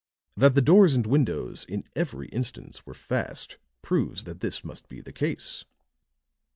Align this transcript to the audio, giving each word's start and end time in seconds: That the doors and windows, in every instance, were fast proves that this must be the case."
That 0.35 0.55
the 0.55 0.63
doors 0.63 0.95
and 0.95 1.05
windows, 1.05 1.63
in 1.69 1.83
every 1.95 2.27
instance, 2.29 2.87
were 2.87 2.95
fast 2.95 3.59
proves 3.83 4.23
that 4.23 4.39
this 4.39 4.63
must 4.63 4.89
be 4.89 4.99
the 4.99 5.13
case." 5.13 5.63